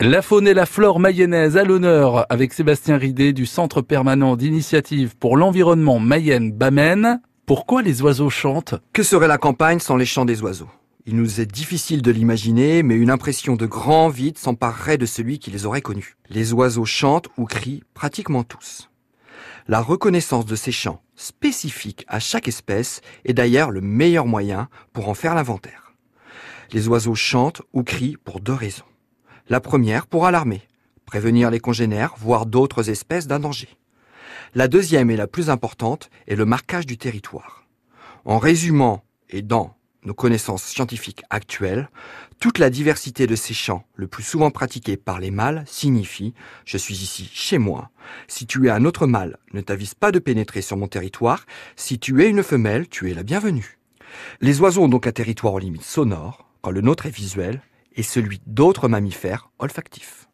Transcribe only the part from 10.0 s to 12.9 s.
chants des oiseaux? Il nous est difficile de l'imaginer,